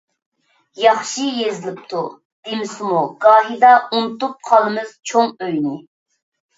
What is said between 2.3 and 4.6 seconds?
دېمىسىمۇ گاھىدا ئۇنتۇپ